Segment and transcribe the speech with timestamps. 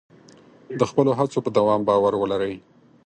[0.79, 2.55] د خپلو هڅو په دوام باور ولرئ.